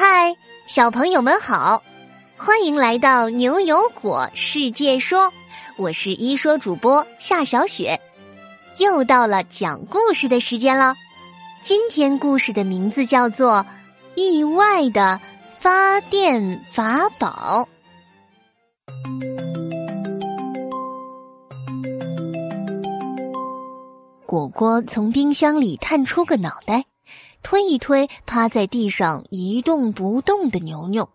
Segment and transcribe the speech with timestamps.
[0.00, 0.36] 嗨，
[0.68, 1.82] 小朋友们好，
[2.36, 5.32] 欢迎来到牛油果世界说，
[5.76, 8.00] 我是一说主播夏小雪，
[8.78, 10.94] 又到了讲故事的时间了。
[11.62, 13.54] 今天故事的名字叫做
[14.14, 15.20] 《意外的
[15.58, 17.66] 发电法宝》。
[24.24, 26.84] 果果从冰箱里探出个脑袋。
[27.42, 31.08] 推一推趴在地上一动不动的牛牛，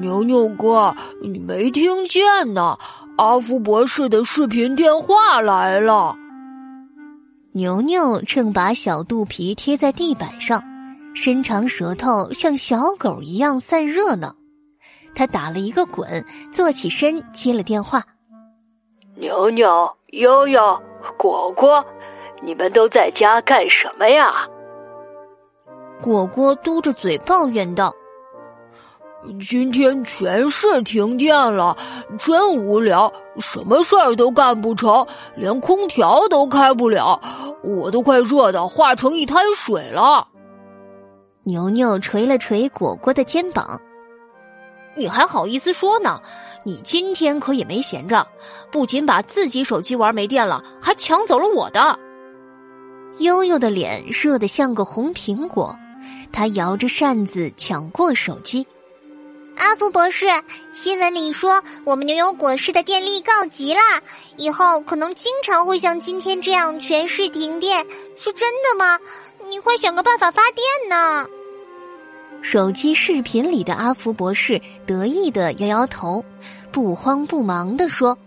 [0.00, 2.78] 牛牛哥，你没听见呢？
[3.16, 6.16] 阿福博士的视频电话来了。
[7.52, 10.62] 牛牛正把小肚皮贴在地板上，
[11.14, 14.34] 伸长舌头像小狗一样散热呢。
[15.14, 18.02] 他打了一个滚，坐起身接了电话。
[19.16, 20.82] 牛牛、悠悠、
[21.16, 21.84] 果果，
[22.42, 24.44] 你们都在家干什么呀？
[26.04, 27.90] 果果嘟着嘴抱怨道
[29.40, 31.74] ：“今天全市停电了，
[32.18, 37.18] 真无聊，什么事儿都干不成，连空调都开不了，
[37.62, 40.28] 我都快热的化成一滩水了。”
[41.44, 43.80] 牛牛捶了捶果果的肩膀
[44.94, 46.20] ：“你还好意思说呢？
[46.64, 48.26] 你今天可也没闲着，
[48.70, 51.98] 不仅把自己手机玩没电了，还抢走了我的。”
[53.20, 55.74] 悠悠的脸热得像个红苹果。
[56.34, 58.66] 他摇着扇子抢过手机。
[59.56, 60.26] 阿福博士，
[60.72, 63.80] 新闻里说我们牛油果市的电力告急了，
[64.36, 68.98] 以后可能经常会像今天这样全市停电，是真的吗？
[69.48, 71.24] 你快想个办法发电呢！
[72.42, 76.24] 手机视频里的阿福博士得意的摇摇头，
[76.72, 78.18] 不慌不忙的说：“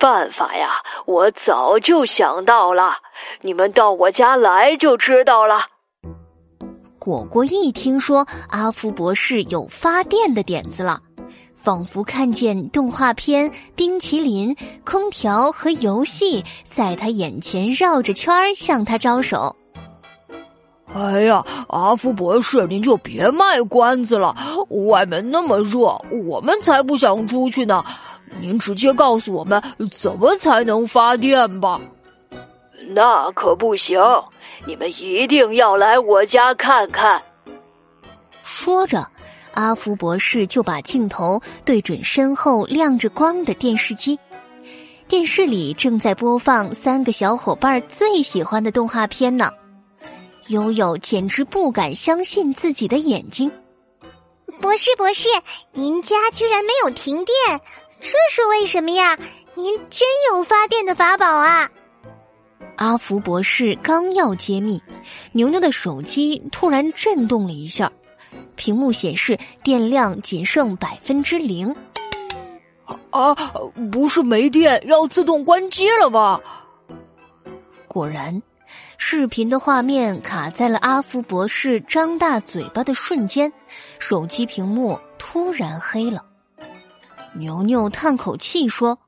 [0.00, 0.70] 办法呀，
[1.04, 2.96] 我早就想到了，
[3.42, 5.66] 你们到我家来就知道了。”
[7.08, 11.00] 果果一听说阿福博士有发电的点子了，
[11.54, 19.56] 仿佛看见动画片、冰淇淋、空调和游戏在他眼前绕着圈儿向他招手。
[20.92, 24.36] 哎呀，阿福博士，您就别卖关子了，
[24.90, 27.82] 外面那么热，我们才不想出去呢。
[28.38, 31.80] 您直接告诉我们怎么才能发电吧。
[32.90, 33.98] 那可不行。
[34.68, 37.22] 你们一定要来我家看看。
[38.42, 39.08] 说着，
[39.54, 44.20] 阿福博士就把镜头对准身后亮着光的电视机。
[45.08, 49.50] 电视里正在播放三个小伙伴最喜欢的动画片呢。
[50.48, 53.50] 悠悠简直不敢相信自己的眼睛。
[54.60, 55.28] 博士，博士，
[55.72, 57.60] 您家居然没有停电，
[58.02, 59.16] 这是为什么呀？
[59.54, 61.70] 您真有发电的法宝啊！
[62.76, 64.82] 阿福博士刚要揭秘，
[65.32, 67.90] 牛牛的手机突然震动了一下，
[68.56, 71.74] 屏幕显示电量仅剩百分之零。
[73.10, 73.34] 啊，
[73.90, 76.40] 不是没电要自动关机了吧？
[77.88, 78.40] 果然，
[78.96, 83.52] 视频的画面卡在了阿福博士张大嘴巴的瞬间，
[83.98, 86.24] 手机屏幕突然黑了。
[87.34, 88.98] 牛牛叹口气说：“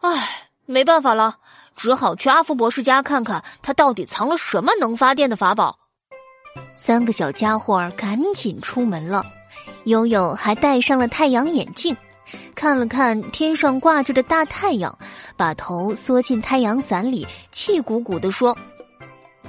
[0.00, 1.36] 唉，没办法了。”
[1.76, 5.78] 只好去阿福博士家看看，他到底藏了什么能发电的法宝。
[6.74, 9.24] 三个小家伙赶紧出门了，
[9.84, 11.96] 悠悠还戴上了太阳眼镜，
[12.54, 14.98] 看了看天上挂着的大太阳，
[15.36, 18.54] 把头缩进太阳伞里，气鼓鼓地说：“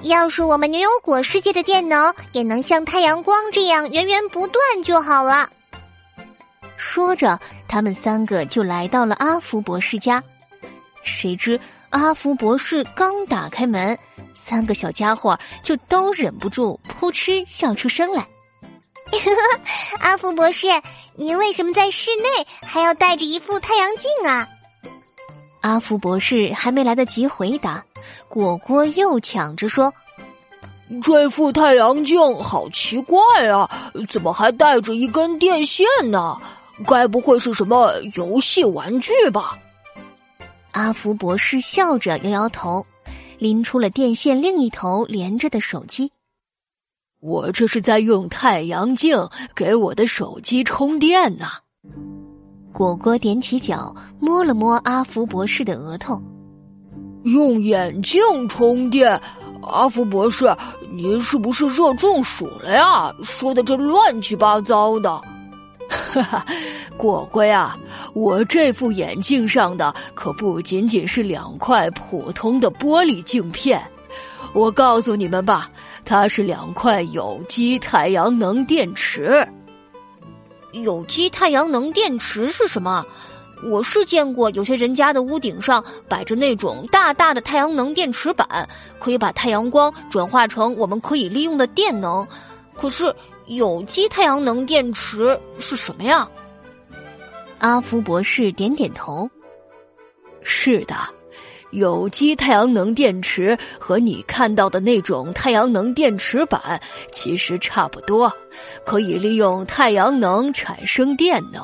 [0.03, 5.50] 要是我们牛油果世界的电能也能像太阳光这样源源不断就好了。”
[6.78, 10.24] 说着，他们三个就来到了阿福博士家，
[11.03, 11.59] 谁知。
[11.89, 13.97] 阿福博士刚打开门，
[14.34, 18.25] 三个小家伙就都忍不住扑哧笑出声来。
[20.00, 20.67] 阿福博士，
[21.16, 24.47] 您为什么在室内还要戴着一副太阳镜啊？
[25.59, 27.84] 阿福博士还没来得及回答，
[28.29, 29.94] 果果又抢着说
[31.03, 33.70] ：“这副太阳镜好奇怪啊，
[34.08, 36.37] 怎么还带着一根电线呢？
[36.87, 39.58] 该不会是什么游戏玩具吧？”
[40.72, 42.85] 阿福博士笑着摇摇头，
[43.38, 46.12] 拎出了电线另一头连着的手机。
[47.20, 51.46] 我这是在用太阳镜给我的手机充电呢。
[52.72, 56.22] 果果踮起脚摸了摸阿福博士的额头，
[57.24, 59.22] 用眼镜充电。
[59.62, 60.56] 阿福博士，
[60.91, 63.14] 您是不是热中暑了呀？
[63.22, 65.22] 说的这乱七八糟的。
[66.11, 66.46] 哈哈，
[66.97, 67.78] 果果呀，
[68.13, 73.81] 我这副眼镜上的可不仅仅是两块普通的玻璃镜片。
[74.53, 75.69] 我告诉你们吧，
[76.03, 79.47] 它是两块有机太阳能电池。
[80.73, 83.05] 有机太阳能电池是什么？
[83.64, 88.67] 我是见过有些人家的屋顶上摆着那种大大的太阳能电池板，
[88.99, 92.28] 可以把太阳光转化成我们可以利用的电能。
[92.75, 93.16] 可是
[93.47, 96.28] 有机太阳能电池是什么呀？
[97.59, 99.29] 阿福博士点点头。
[100.41, 100.96] 是的，
[101.72, 108.32] 有机太阳能电池和你看到的那种太阳能电池板其实差不多，
[108.85, 111.61] 可以利用太阳能产生电能。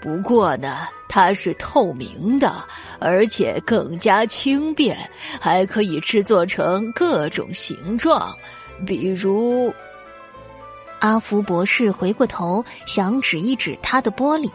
[0.00, 2.54] 不过呢，它是透明的，
[2.98, 4.96] 而且更加轻便，
[5.38, 8.34] 还可以制作成各种形状，
[8.86, 9.70] 比如……
[11.00, 14.48] 阿福博士回过头，想指一指他的玻璃，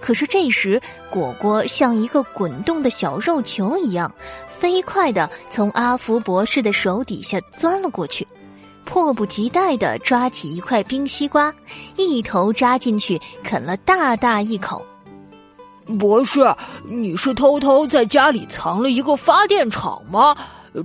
[0.00, 0.80] 可是这时
[1.10, 4.12] 果果像一个滚动的小肉球一样，
[4.46, 8.26] 飞快的从阿福博士的手底下钻了过去。
[8.84, 11.54] 迫不及待的抓起一块冰西瓜，
[11.96, 14.84] 一头扎进去啃了大大一口。
[15.98, 16.40] 博士，
[16.84, 20.36] 你是偷偷在家里藏了一个发电厂吗？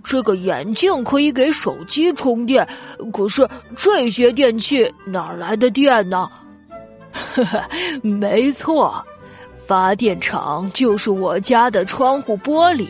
[0.03, 2.67] 这个眼镜可以给手机充电，
[3.13, 6.29] 可是这些电器哪来的电呢？
[7.11, 7.63] 呵呵，
[8.01, 9.05] 没错，
[9.65, 12.87] 发电厂就是我家的窗户玻璃。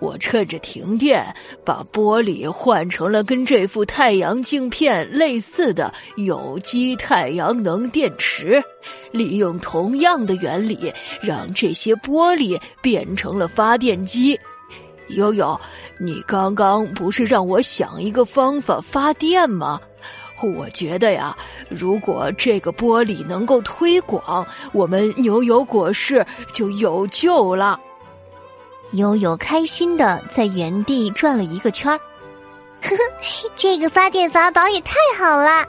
[0.00, 1.26] 我趁着停电，
[1.64, 8.62] 把玻璃换成了跟这副太阳镜片类似的有机太阳能电池，
[9.10, 14.38] 利用同样的原理，让这些玻璃变成了发电机。
[15.10, 15.58] 悠悠，
[15.98, 19.80] 你刚刚不是让我想一个方法发电吗？
[20.40, 21.36] 我觉得呀，
[21.68, 27.80] 如果这个玻璃能够推广，我们牛油果市就有救了。
[28.92, 31.98] 悠悠开心的在原地转了一个圈儿，
[32.80, 33.02] 呵呵，
[33.56, 35.66] 这个发电法宝也太好了！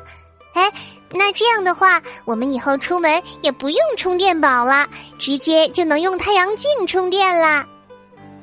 [0.53, 0.71] 哎，
[1.12, 4.88] 那这样的话，我们以后出门也不用充电宝了，
[5.18, 7.65] 直接就能用太阳镜充电了。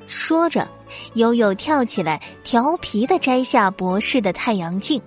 [0.09, 0.69] 说着，
[1.15, 5.01] 悠悠跳起来，调皮的摘下博士的太阳镜。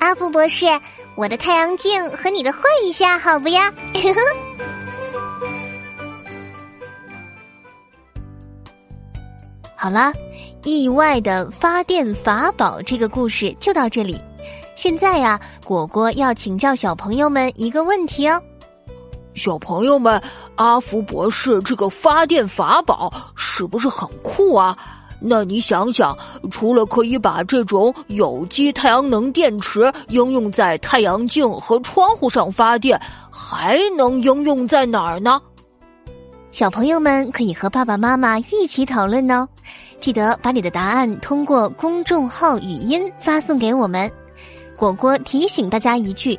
[0.00, 0.66] 阿福博士，
[1.16, 3.72] 我的太阳镜和你的换一下，好不呀？
[3.94, 4.20] 呵呵。
[9.76, 10.12] 好啦，
[10.64, 14.20] 意外的发电法宝这个故事就到这里。
[14.74, 18.40] 现在呀，果果要请教小朋友们一个问题哦。
[19.34, 20.20] 小朋友们，
[20.58, 24.76] 阿福博士这个发电法宝是不是很酷啊？
[25.20, 26.16] 那你想想，
[26.50, 33.00] 除了可以把这种有机太阳能电池应用在太阳镜和窗户上发电，
[33.30, 35.40] 还能应用在哪儿呢？
[36.50, 39.46] 小朋友们可以和爸爸妈妈一起讨论哦，
[40.00, 44.10] 记得把你的答案通过公众号语音发送给我们。
[44.76, 46.38] 果果提醒大家一句：